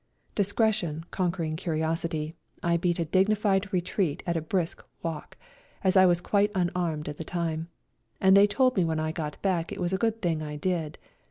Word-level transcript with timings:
Discretion 0.33 1.03
conquering 1.11 1.55
curiosity, 1.55 2.33
I 2.63 2.75
beat 2.75 2.97
a 2.97 3.05
dignified 3.05 3.71
retreat 3.71 4.23
at 4.25 4.35
a 4.35 4.41
brisk 4.41 4.83
walk, 5.03 5.37
as 5.83 5.95
I 5.95 6.07
was 6.07 6.21
quite 6.21 6.51
unarmed 6.55 7.07
at 7.07 7.17
the 7.17 7.23
time, 7.23 7.67
and 8.19 8.35
they 8.35 8.47
told 8.47 8.75
me 8.77 8.83
when 8.83 8.99
I 8.99 9.11
got 9.11 9.39
back 9.43 9.71
it 9.71 9.79
was 9.79 9.93
a 9.93 9.99
good 10.01 10.19
thing 10.19 10.41
I 10.41 10.55
did. 10.55 10.97